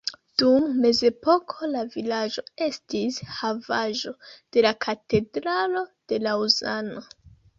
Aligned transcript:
Dum 0.41 0.63
mezepoko 0.83 1.67
la 1.73 1.83
vilaĝo 1.95 2.43
estis 2.69 3.19
havaĵo 3.41 4.15
de 4.57 4.65
la 4.69 4.73
katedralo 4.87 5.83
de 6.13 6.23
Laŭzano. 6.29 7.07